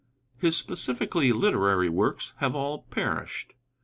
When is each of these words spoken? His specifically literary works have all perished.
His 0.39 0.57
specifically 0.57 1.31
literary 1.31 1.87
works 1.87 2.33
have 2.37 2.55
all 2.55 2.87
perished. 2.89 3.53